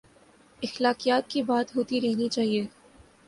[0.61, 2.65] اخلاقیات کی بات ہوتی رہنی چاہیے۔